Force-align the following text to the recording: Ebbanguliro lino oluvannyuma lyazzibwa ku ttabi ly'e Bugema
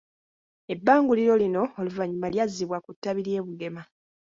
Ebbanguliro 0.73 1.33
lino 1.41 1.63
oluvannyuma 1.79 2.27
lyazzibwa 2.33 2.77
ku 2.85 2.89
ttabi 2.95 3.21
ly'e 3.27 3.41
Bugema 3.45 3.81